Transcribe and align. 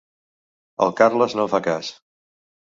El 0.85 0.93
Carles 1.01 1.35
no 1.41 1.45
em 1.45 1.53
fa 1.53 1.61
cas. 1.69 1.93